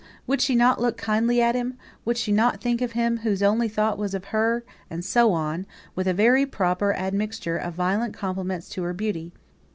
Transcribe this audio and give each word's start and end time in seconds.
Would 0.25 0.41
she 0.41 0.55
not 0.55 0.81
look 0.81 0.97
kindly 0.97 1.43
at 1.43 1.53
him? 1.53 1.77
would 2.05 2.17
she 2.17 2.31
not 2.31 2.59
think 2.59 2.81
of 2.81 2.93
him 2.93 3.17
whose 3.17 3.43
only 3.43 3.67
thought 3.69 3.99
was 3.99 4.15
of 4.15 4.25
her? 4.33 4.63
and 4.89 5.05
so 5.05 5.31
on, 5.31 5.67
with 5.93 6.07
a 6.07 6.11
very 6.15 6.47
proper 6.47 6.91
admixture 6.95 7.57
of 7.57 7.75
violent 7.75 8.15
compliments 8.15 8.67
to 8.69 8.81
her 8.81 8.93
beauty. 8.93 9.31